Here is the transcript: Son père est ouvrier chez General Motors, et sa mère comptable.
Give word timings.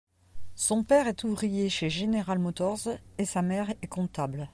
Son 0.55 0.83
père 0.83 1.05
est 1.07 1.23
ouvrier 1.23 1.69
chez 1.69 1.91
General 1.91 2.39
Motors, 2.39 2.87
et 3.19 3.25
sa 3.25 3.43
mère 3.43 3.71
comptable. 3.87 4.49